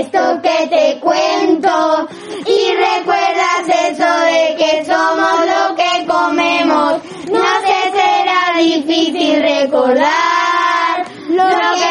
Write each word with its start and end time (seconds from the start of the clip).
esto 0.00 0.40
que 0.42 0.66
te 0.68 1.00
cuento. 1.00 2.08
Y 2.46 2.74
recuerdas 2.74 3.64
eso 3.88 4.20
de 4.20 4.56
que 4.56 4.84
somos 4.84 5.46
lo 5.46 5.74
que 5.74 6.06
comemos. 6.06 6.92
No 7.30 7.44
te 7.62 7.80
será 7.90 8.58
difícil 8.58 9.42
recordar 9.42 11.04
lo 11.28 11.48
que 11.48 11.85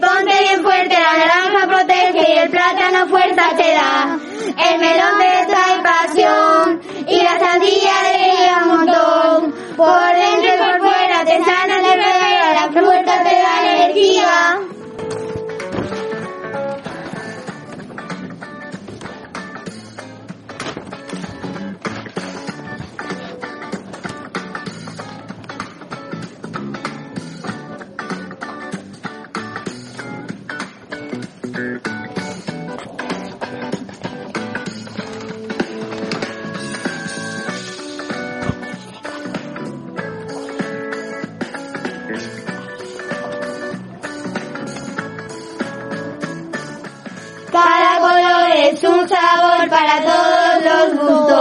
ponte 0.00 0.32
bien 0.40 0.62
fuerte, 0.62 0.94
la 0.94 1.16
naranja 1.18 1.66
protege 1.66 2.32
y 2.34 2.38
el 2.38 2.50
plátano 2.50 3.06
fuerza 3.08 3.42
te 3.56 3.72
da. 3.72 4.18
El 4.72 4.78
melón 4.80 5.18
te 5.18 5.41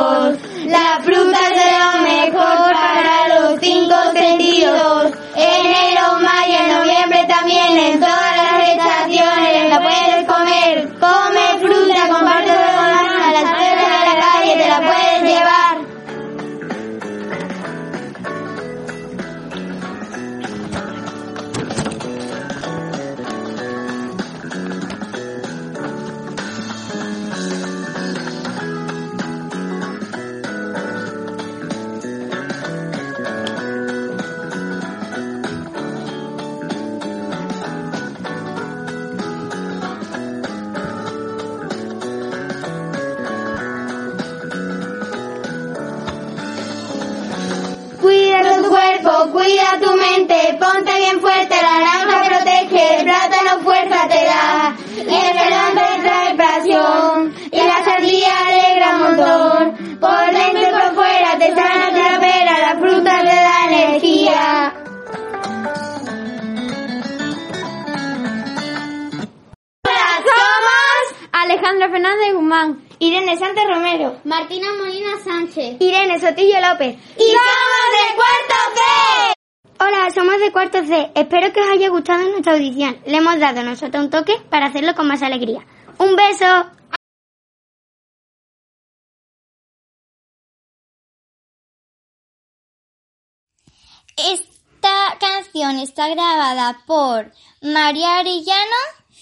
los 0.02 0.51
Fernández 71.92 72.34
Guzmán. 72.34 72.88
Irene 73.00 73.38
Sánchez 73.38 73.64
Romero, 73.68 74.20
Martina 74.24 74.68
Molina 74.78 75.12
Sánchez. 75.24 75.78
Irene 75.80 76.20
Sotillo 76.20 76.60
López. 76.62 76.96
y 77.18 77.24
somos 77.24 77.88
de 77.98 78.16
cuarto 78.16 78.56
C. 78.76 79.34
Hola, 79.84 80.10
somos 80.14 80.40
de 80.40 80.52
cuarto 80.52 80.86
C. 80.86 81.12
Espero 81.16 81.52
que 81.52 81.60
os 81.60 81.68
haya 81.70 81.90
gustado 81.90 82.30
nuestra 82.30 82.54
audición. 82.54 82.98
Le 83.06 83.18
hemos 83.18 83.40
dado 83.40 83.64
nosotros 83.64 84.04
un 84.04 84.10
toque 84.10 84.34
para 84.50 84.68
hacerlo 84.68 84.94
con 84.96 85.08
más 85.08 85.22
alegría. 85.24 85.66
¡Un 85.98 86.16
beso! 86.16 86.46
Esta 94.18 95.18
canción 95.20 95.78
está 95.80 96.08
grabada 96.10 96.84
por 96.86 97.32
María 97.62 98.18
Arellano 98.20 98.82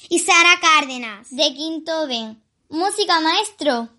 Y 0.09 0.19
Sara 0.19 0.59
Cárdenas. 0.61 1.29
de 1.29 1.53
Quinto 1.53 2.07
B. 2.07 2.35
Música 2.71 3.19
maestro. 3.19 3.89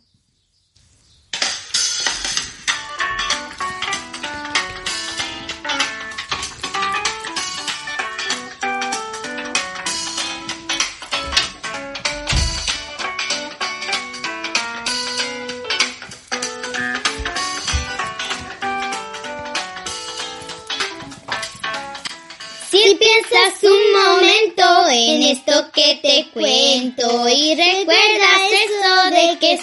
Si 22.71 22.95
piensas 22.95 23.65
un 23.65 23.93
momento 23.93 24.89
en 24.91 25.23
esto 25.23 25.73
que 25.73 25.99
te 26.01 26.31
cuento 26.33 27.29
y 27.29 27.57
que 27.57 27.85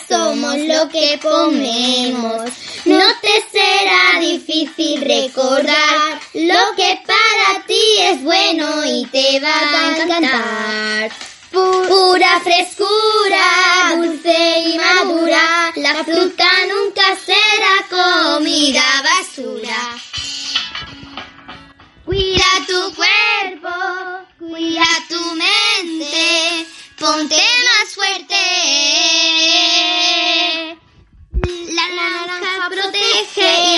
somos 0.07 0.57
lo 0.57 0.89
que 0.89 1.19
comemos, 1.21 2.49
no 2.85 3.05
te 3.21 3.45
será 3.51 4.19
difícil 4.19 5.01
recordar 5.01 6.19
lo 6.33 6.75
que 6.75 6.99
para 7.05 7.65
ti 7.65 7.81
es 8.01 8.23
bueno 8.23 8.85
y 8.85 9.05
te 9.07 9.39
va 9.39 9.59
a 9.59 9.97
encantar. 9.97 11.11
Pu- 11.51 11.88
Pura 11.88 12.39
frescura, 12.41 13.46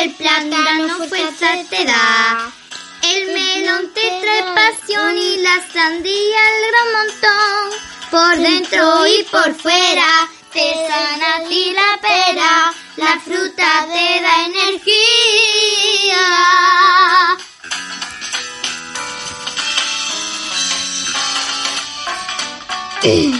El 0.01 0.12
plátano 0.13 0.96
fuerza 1.10 1.57
te 1.69 1.84
da. 1.84 2.50
El 3.04 3.34
melón 3.34 3.92
te 3.94 4.01
trae 4.22 4.44
pasión 4.56 5.18
y 5.18 5.38
la 5.38 5.62
sandía 5.74 6.40
el 6.50 6.72
gran 6.72 6.90
montón. 6.96 7.80
Por 8.10 8.38
dentro 8.38 9.07
y 9.07 9.24
por 9.24 9.54
fuera 9.56 10.30
te 10.54 10.74
sana 10.88 11.36
a 11.36 11.44
ti 11.50 11.74
la 11.74 12.00
pera. 12.00 12.74
La 12.96 13.19
fruta 13.19 13.88
te 13.92 14.22
da 14.22 14.46
energía. 14.46 14.98
Eh. 23.04 23.38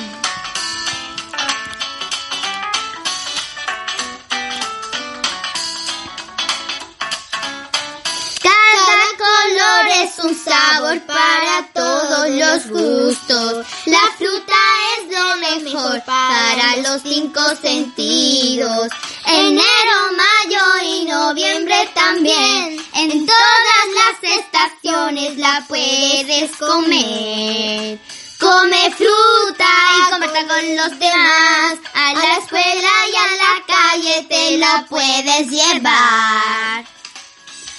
Es 10.10 10.24
un 10.24 10.36
sabor 10.36 11.00
para 11.02 11.68
todos 11.74 12.30
los 12.30 12.68
gustos. 12.68 13.66
La 13.86 14.00
fruta 14.18 14.54
es 14.98 15.18
lo 15.18 15.38
mejor 15.38 16.04
para 16.04 16.78
los 16.78 17.02
cinco 17.04 17.42
sentidos. 17.62 18.88
Enero, 19.26 19.98
mayo 20.18 20.64
y 20.84 21.06
noviembre 21.06 21.90
también. 21.94 22.84
En 22.96 23.26
todas 23.26 23.86
las 24.00 24.40
estaciones 24.40 25.38
la 25.38 25.64
puedes 25.68 26.56
comer. 26.58 28.00
Come 28.40 28.92
fruta 28.92 29.70
y 29.98 30.12
comparta 30.12 30.48
con 30.48 30.76
los 30.78 31.00
demás. 31.00 31.78
A 31.94 32.14
la 32.14 32.38
escuela 32.38 32.92
y 33.12 33.16
a 33.16 33.30
la 33.44 33.66
calle 33.68 34.26
te 34.30 34.58
la 34.58 34.86
puedes 34.90 35.48
llevar. 35.50 36.99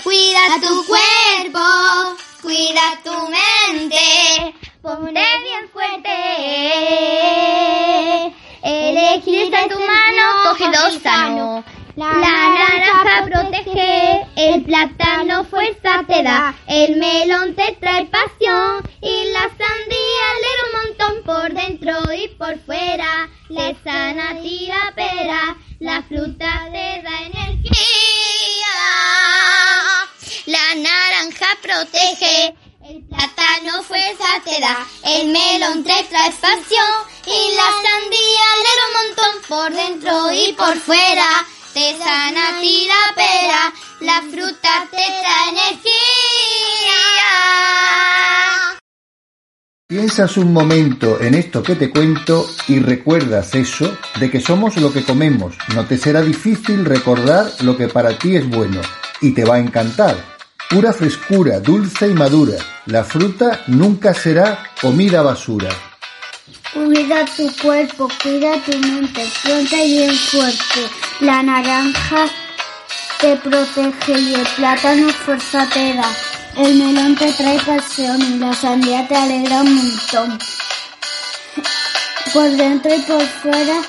Cuida 0.02 0.58
tu 0.62 0.86
cuerpo, 0.86 1.60
cuida 2.40 2.98
tu 3.04 3.12
mente, 3.28 4.54
ponte 4.80 5.20
bien 5.42 5.68
fuerte. 5.72 6.16
Elegir 8.62 9.42
está 9.42 9.62
en 9.62 9.68
tu 9.68 9.78
mano, 9.78 10.22
cógelo 10.44 11.00
sano. 11.02 11.64
La 11.96 12.12
naranja 12.14 13.26
protege, 13.26 14.26
el 14.36 14.62
plátano 14.64 15.44
fuerza 15.44 16.02
te 16.06 16.22
da, 16.22 16.54
el 16.66 16.96
melón 16.96 17.54
te 17.54 17.76
trae 17.78 18.06
pasión 18.06 18.82
y 19.02 19.24
la 19.32 19.40
sandía 19.40 20.24
alegra 20.34 20.64
un 20.66 20.72
montón 20.80 21.22
por 21.24 21.52
dentro 21.52 22.12
y 22.14 22.28
por 22.38 22.58
fuera. 22.60 23.28
Le 23.50 23.76
sana 23.84 24.30
a 24.30 24.40
ti 24.40 24.68
la 24.68 24.92
pera, 24.94 25.49
protege, 31.80 32.54
el 32.88 33.02
plátano 33.04 33.82
fuerza 33.82 34.24
te 34.44 34.60
da, 34.60 34.86
el 35.04 35.28
melón 35.28 35.82
te 35.82 36.04
trae 36.10 36.30
pasión 36.30 36.92
y 37.26 37.54
la 37.56 37.68
sandía 37.84 38.44
alegra 38.54 38.84
un 38.86 38.94
montón 39.00 39.34
por 39.48 39.72
dentro 39.72 40.32
y 40.32 40.52
por 40.52 40.76
fuera. 40.76 41.46
Te 41.72 41.96
sana 41.96 42.48
a 42.48 42.60
ti 42.60 42.86
la 42.86 43.14
pera, 43.14 43.72
la 44.00 44.22
fruta 44.22 44.88
te 44.90 44.96
trae 44.96 45.48
energía. 45.50 45.90
Piensas 49.88 50.36
un 50.36 50.52
momento 50.52 51.20
en 51.20 51.34
esto 51.34 51.62
que 51.62 51.76
te 51.76 51.90
cuento 51.90 52.46
y 52.68 52.80
recuerdas 52.80 53.54
eso 53.54 53.96
de 54.18 54.30
que 54.30 54.40
somos 54.40 54.76
lo 54.76 54.92
que 54.92 55.04
comemos. 55.04 55.56
No 55.74 55.86
te 55.86 55.96
será 55.96 56.20
difícil 56.22 56.84
recordar 56.84 57.46
lo 57.60 57.76
que 57.76 57.88
para 57.88 58.18
ti 58.18 58.36
es 58.36 58.48
bueno 58.48 58.82
y 59.20 59.32
te 59.32 59.44
va 59.44 59.56
a 59.56 59.60
encantar. 59.60 60.39
Pura 60.70 60.92
frescura, 60.92 61.58
dulce 61.58 62.06
y 62.06 62.14
madura. 62.14 62.56
La 62.86 63.02
fruta 63.02 63.64
nunca 63.66 64.14
será 64.14 64.70
comida 64.80 65.20
basura. 65.20 65.68
Cuida 66.72 67.24
tu 67.24 67.52
cuerpo, 67.60 68.08
cuida 68.22 68.52
tu 68.64 68.78
mente, 68.78 69.28
ponte 69.42 69.84
bien 69.84 70.14
fuerte. 70.14 70.80
La 71.22 71.42
naranja 71.42 72.28
te 73.20 73.34
protege 73.38 74.12
y 74.12 74.34
el 74.34 74.46
plátano 74.54 75.08
fuerza 75.08 75.68
te 75.74 75.92
da. 75.92 76.08
El 76.56 76.76
melón 76.76 77.16
te 77.16 77.32
trae 77.32 77.58
pasión 77.58 78.22
y 78.22 78.38
la 78.38 78.54
sandía 78.54 79.08
te 79.08 79.16
alegra 79.16 79.62
un 79.62 79.74
montón. 79.74 80.38
Por 82.32 82.48
dentro 82.48 82.94
y 82.94 83.00
por 83.00 83.26
fuera 83.42 83.82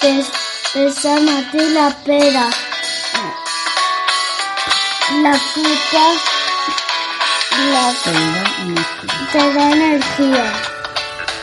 te, 0.00 0.24
te 0.72 1.08
a 1.08 1.50
ti 1.52 1.58
la 1.72 1.96
pera. 2.04 2.50
La 5.22 5.34
fruta 5.38 6.02
te 9.32 9.52
da 9.54 9.70
energía. 9.72 10.44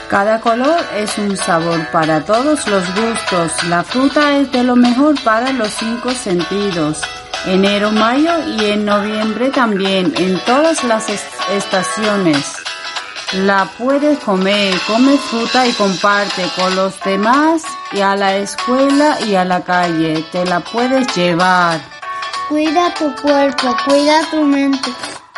Cada 0.10 0.40
color 0.42 0.86
es 0.96 1.18
un 1.18 1.38
sabor 1.38 1.88
para 1.92 2.22
todos 2.26 2.68
los 2.68 2.84
gustos. 2.94 3.64
La 3.70 3.84
fruta 3.84 4.38
es 4.38 4.52
de 4.52 4.64
lo 4.64 4.76
mejor 4.76 5.16
para 5.24 5.52
los 5.54 5.70
cinco 5.70 6.12
sentidos. 6.12 7.02
Enero, 7.46 7.92
mayo 7.92 8.34
y 8.58 8.66
en 8.72 8.86
noviembre 8.86 9.50
también, 9.50 10.14
en 10.18 10.40
todas 10.46 10.84
las 10.84 11.10
est- 11.10 11.26
estaciones. 11.52 12.54
La 13.34 13.66
puedes 13.78 14.20
comer, 14.20 14.78
come 14.86 15.18
fruta 15.18 15.66
y 15.66 15.72
comparte 15.74 16.48
con 16.56 16.76
los 16.76 17.00
demás 17.00 17.64
y 17.92 18.02
a 18.02 18.16
la 18.16 18.36
escuela 18.36 19.20
y 19.22 19.36
a 19.36 19.46
la 19.46 19.62
calle. 19.64 20.24
Te 20.32 20.46
la 20.46 20.60
puedes 20.60 21.08
llevar. 21.16 21.93
Cuida 22.54 22.94
tu 22.94 23.12
cuerpo, 23.16 23.76
cuida 23.84 24.22
tu 24.30 24.44
mente, 24.44 24.92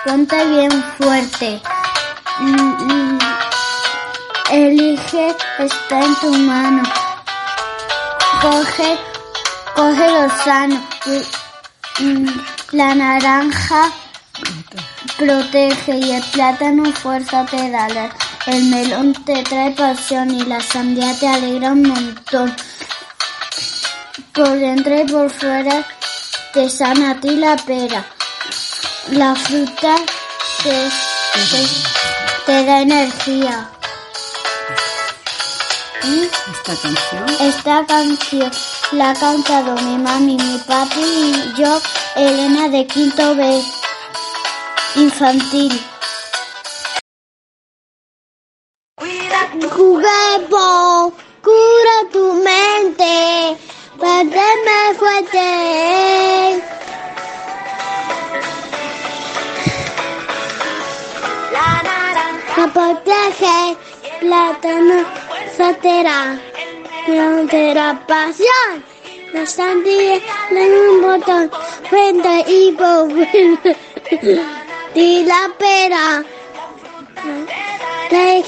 ponte 0.03 0.35
bien 0.47 0.83
fuerte. 0.97 1.61
Mm, 2.39 2.71
mm. 2.87 3.19
Elige, 4.51 5.33
está 5.59 5.99
en 6.01 6.15
tu 6.15 6.33
mano. 6.33 6.83
Coge, 8.41 8.99
coge 9.75 10.11
lo 10.11 10.29
sano. 10.43 10.83
Mm, 11.99 12.27
La 12.73 12.93
naranja 12.93 13.93
protege 15.17 15.95
y 15.95 16.11
el 16.11 16.23
plátano 16.33 16.91
fuerza 16.91 17.45
te 17.45 17.71
da. 17.71 17.87
El 18.45 18.61
melón 18.65 19.13
te 19.23 19.41
trae 19.43 19.71
pasión 19.71 20.31
y 20.31 20.43
la 20.43 20.59
sandía 20.59 21.17
te 21.17 21.29
alegra 21.29 21.71
un 21.71 21.83
montón. 21.83 22.53
Por 24.33 24.49
dentro 24.59 24.99
y 24.99 25.05
por 25.05 25.29
fuera 25.29 25.85
te 26.55 26.69
sana 26.69 27.11
a 27.11 27.19
ti 27.19 27.31
la 27.35 27.53
pera. 27.57 28.01
La 29.09 29.35
fruta 29.35 29.95
te, 30.63 30.75
te, 31.51 31.61
te 32.45 32.63
da 32.63 32.81
energía. 32.81 33.69
Esta 36.53 36.73
canción. 36.81 37.25
Esta 37.41 37.85
canción 37.85 38.51
la 38.93 39.09
ha 39.09 39.13
cantado 39.15 39.75
mi 39.81 39.97
mami, 39.97 40.37
mi 40.37 40.57
papi 40.59 41.01
y 41.01 41.53
yo, 41.57 41.81
Elena 42.15 42.69
de 42.69 42.87
Quinto 42.87 43.35
B, 43.35 43.61
infantil. 44.95 45.73
Tu 49.59 49.69
cuerpo, 49.69 51.13
cura 51.41 51.97
tu 52.13 52.33
mente, 52.33 53.57
manténme 53.97 54.93
fuerte. 54.97 55.84
Plátano, 64.25 65.05
satera, 65.55 66.39
la 67.07 68.05
pasión. 68.07 68.83
La 69.33 69.45
sandía, 69.45 70.19
le 70.51 70.89
un 70.89 71.01
botón, 71.01 71.51
frente 71.89 72.45
y. 72.47 72.75
Y 74.95 75.25
la 75.25 75.51
pera, 75.59 76.23
la 78.11 78.41